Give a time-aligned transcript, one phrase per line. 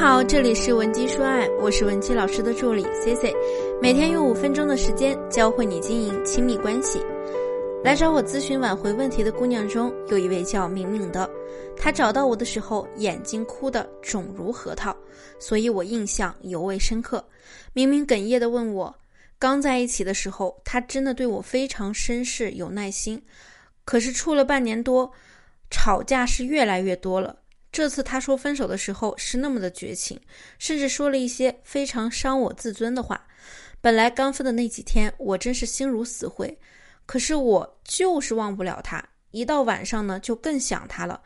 [0.00, 3.34] 好，这里是文姬说爱，我是文姬老师的助理 C C，
[3.82, 7.04] 每天用五分钟的时间教会你经营亲密关系。
[7.84, 11.30] 来找我咨询挽回问题的姑娘中，有一位叫明明的，
[11.76, 14.96] 她找到我的时候眼睛哭得肿如核桃，
[15.38, 17.22] 所以我印象尤为深刻。
[17.74, 18.94] 明明哽咽地问我，
[19.38, 23.22] 刚在一起的时候，他真的对我非常绅士有耐心，
[23.84, 25.12] 可是处了半年多，
[25.70, 27.36] 吵架是越来越多了。
[27.72, 30.20] 这次他说分手的时候是那么的绝情，
[30.58, 33.26] 甚至说了一些非常伤我自尊的话。
[33.80, 36.58] 本来刚分的那几天，我真是心如死灰，
[37.06, 39.02] 可是我就是忘不了他。
[39.30, 41.22] 一到晚上呢，就更想他了。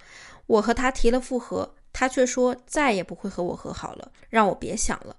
[0.46, 5.16] 我和他提了复合，他却说再也不会和我和好了，让我别想了。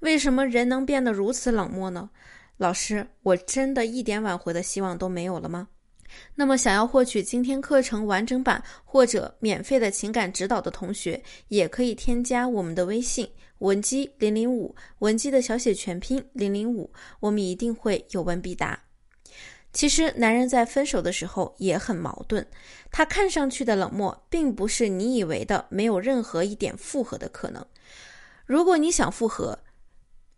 [0.00, 2.10] 为什么人能变得如此冷漠呢？
[2.56, 5.68] 老师，我真的一点挽回的希望都没有了吗？
[6.34, 13.28] 那么，想要获取今天课程完整版或者免费的情感指导的同学，也可以添加我们的微信
[13.58, 16.90] 文姬零零五，文姬的小写全拼零零五，
[17.20, 18.78] 我们一定会有问必答。
[19.72, 22.46] 其实，男人在分手的时候也很矛盾，
[22.92, 27.64] 他看上去的冷漠，并不是你以为的没有任何一点复合的可能。
[28.46, 29.58] 如果你想复合，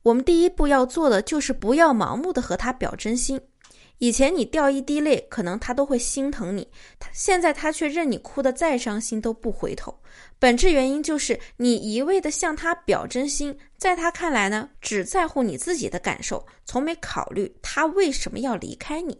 [0.02, 3.38] 我们第一步要做的就是不要盲目的和他表真心。
[3.98, 6.68] 以前你掉一滴泪，可能他都会心疼你，
[7.12, 9.98] 现在他却任你哭得再伤心都不回头。
[10.38, 19.18] 本质原因就是你一味的向他表真心，在他看来呢，只在乎你自己的感受，从没考虑他为什么要离开你。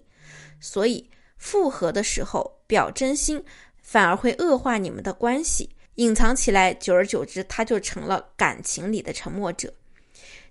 [0.60, 3.42] 所以复合的时候表真心，
[3.80, 9.72] 反而会恶化你们的关系，隐藏起来，久而久之，他就成了感情里的沉默者。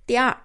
[0.07, 0.35] 第二，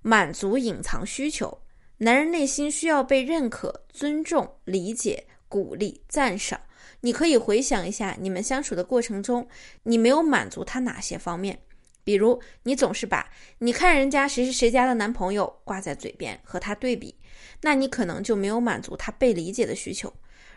[0.00, 1.58] 满足隐藏需求。
[1.98, 6.60] 男人内心需要被认可、尊重、理解、鼓励、赞赏。
[7.00, 9.48] 你可以回想一下，你们相处的过程中，
[9.84, 11.58] 你没有满足他哪些方面？
[12.04, 17.14] 比如，你总是把你看人家谁谁谁家的男朋友挂在嘴边和他对比，
[17.62, 20.12] 那你可能就没有满足他被理解的需求。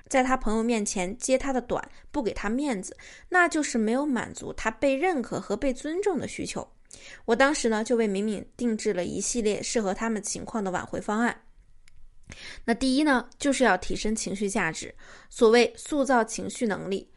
[0.07, 2.97] 在他朋友面前揭他的短，不给他面子，
[3.29, 6.67] 那就是没有满足他被认可和被尊重的需求。
[7.25, 11.39] 我当时呢，就为敏敏定制了一系列适合他们情况的挽回方案。
[12.63, 14.93] 那第一呢，就是要提升情绪价值，
[15.29, 17.09] 所谓塑造情绪能力。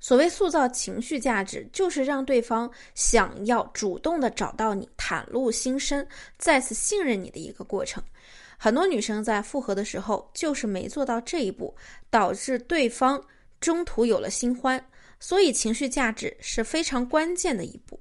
[0.00, 6.06] 所谓塑造情绪价值，就是让对方想要主动的找到你，袒露心声，
[6.38, 8.00] 再次信任你的一个过程。
[8.56, 11.74] 很多女生在复合的时候，就是没做到这一步，
[12.10, 13.20] 导致对方
[13.60, 14.82] 中途有了新欢。
[15.18, 17.98] 所以，情绪价值是非常关键的一步。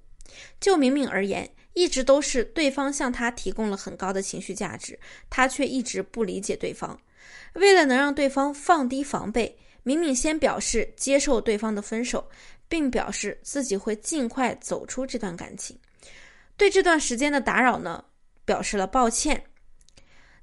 [0.59, 4.99] 就明明而言，一直都是对方向他提供了很高的情绪价值，
[5.29, 6.99] 他却一直不理解对方。
[7.53, 12.29] 为了能让对方放低防备，明明先表示接受对方的分手，
[12.67, 15.77] 并表示自己会尽快走出这段感情，
[16.55, 18.03] 对这段时间的打扰呢，
[18.45, 19.43] 表示了抱歉。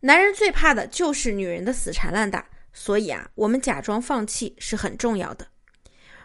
[0.01, 5.47] 男人最怕的就是女人的死缠烂打，所以啊，我们假装放弃是很重要的。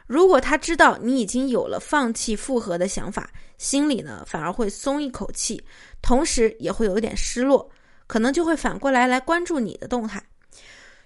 [0.09, 5.63] 如果他知道你已经有了放弃复合的想法，心里呢反而会松一口气，
[6.01, 7.69] 同时也会有一点失落，
[8.07, 10.19] 可能就会反过来来关注你的动态。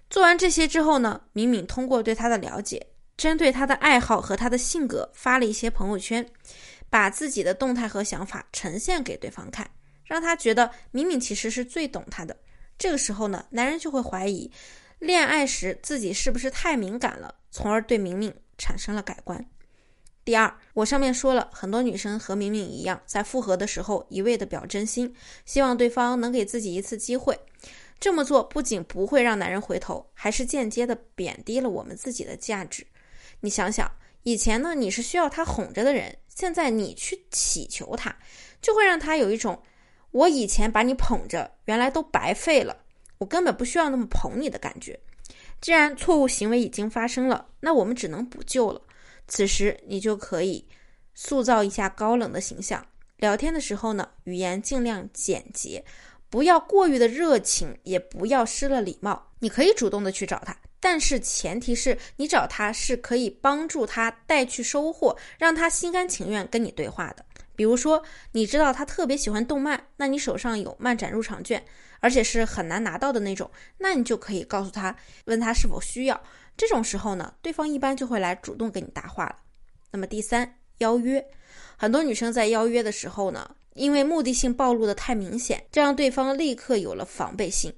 [0.09, 2.81] 做完这些之后呢，敏敏通过对他的了解，
[3.17, 6.25] 针对他的爱好和他的性格发了一些朋友圈，
[6.89, 9.69] 把自己的动态和想法呈现给对方看，
[10.05, 12.33] 让他觉得敏敏其实是最懂他的。
[12.77, 14.49] 这个时候呢，男人就会怀疑，
[14.99, 18.33] 恋爱时自己是不是太敏感了，从而对敏敏。
[18.63, 19.45] 产生了改观。
[20.23, 25.13] 第二，我上面说了很多女生和明明一样，在复合的时候一味的表真心，
[25.43, 27.37] 希望对方能给自己一次机会。
[27.99, 32.87] 这么做不仅不会让男人回头，还是间接的贬低了我们自己的价值。
[33.41, 33.91] 你想想，
[34.23, 38.15] 以前呢你是需要他哄着的人，现在你去乞求他，
[38.61, 39.61] 就会让他有一种
[40.11, 42.77] 我以前把你捧着，原来都白费了，
[43.17, 44.97] 我根本不需要那么捧你的感觉。
[45.63, 48.81] 既然错误行为已经发生了，那我们只能补救了。
[49.29, 50.67] 此时你就可以
[51.15, 52.85] 塑造一下高冷的形象。
[53.15, 55.81] 聊天的时候呢，语言尽量简洁，
[56.29, 59.31] 不要过于的热情，也不要失了礼貌。
[59.39, 67.25] 你可以主动的去找他，但是前提是你找他是可以帮助他带去收获，让他心甘情愿跟你对话的。
[67.55, 71.63] 比如说，你知道他特别喜欢动漫，那你手上有漫展入场券。
[72.03, 76.21] 而且是很难拿到的那种，那你就可以告诉他，问他是否需要。
[76.57, 79.37] 这种时候呢，对方一般就会来主动给你搭话了。
[79.89, 81.25] 那么第三，邀约，
[81.77, 87.73] 很多女生在邀约的时候呢，因为目的性暴露的太明显，这让对方立刻有了防备心。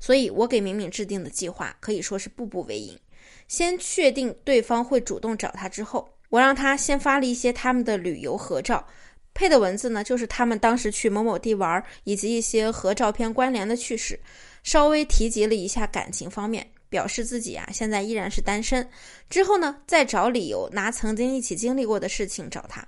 [0.00, 2.98] 所以我给敏敏制定的计划可以说是步步为营。
[3.46, 8.86] 先确定对方会主动找他之后，我让他先发了一些他们的旅游合照。
[9.36, 14.18] 配的文字呢，就是他们当时去某某地玩，以及一些和照片关联的趣事，
[14.62, 18.88] 稍微提及了一下感情方面，表示自己啊现在依然是单身。
[19.28, 22.82] 之后呢，再找理由拿曾经一起经历过的事情找他。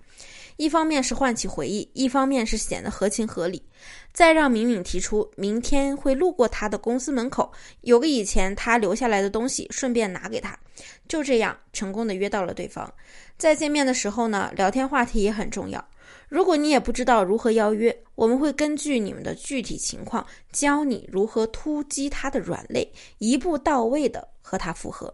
[0.56, 3.62] 一方面是唤起回忆，一方面是显得合情合理，
[4.12, 7.52] 再让敏敏提出明天会路过他的公司门口，
[7.82, 10.58] 有个以前他留下来的东西，顺便拿给他。
[11.06, 12.92] 就这样成功的约到了对方。
[13.36, 15.88] 在见面的时候呢，聊天话题也很重要。
[16.28, 25.12] 如果你也不知道如何邀约，我们会根据你们的具体情况，教你如何突击他的软肋，一步到位的和他复合。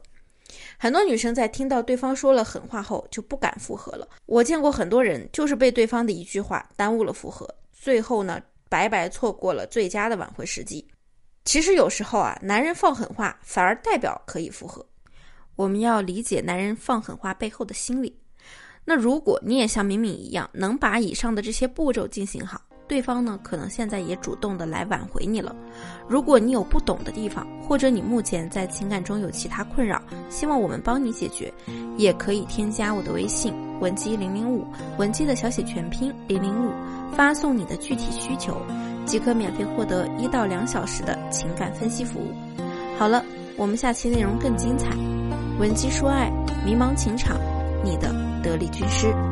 [0.78, 4.08] 很多女生在听到对方说了狠话后就不敢复合了。
[4.26, 10.87] 我见过很多人就是被对方的一句话耽误了复合，最后呢白白错过了最佳的挽回时机。
[11.44, 14.84] 其实有时候啊，男人放狠话反而代表可以复合。
[15.56, 18.16] 我们要理解男人放狠话背后的心理。
[18.84, 22.60] 那如果你也像敏敏一样，能把以上的这些步骤进行好。
[22.86, 25.56] 对方呢，可能现在也主动的来挽回你了。
[26.06, 31.50] 如果你有不懂的地方，或者你目前在情感中有其他困扰，希望我们帮你解决，
[31.96, 34.66] 也可以添加我的微信文姬零零五，
[34.98, 36.70] 文姬的小写全拼零零五，
[37.16, 38.54] 发送你的具体需求，
[39.06, 42.34] 即可免费获得一到两小时的情感分析服务。
[42.98, 43.25] 好了，
[43.56, 44.90] 我们下期内容更精彩，
[45.58, 46.30] 文姬说爱，
[46.66, 47.38] 迷茫情场，
[47.82, 48.14] 你的
[48.44, 49.25] 得力军师。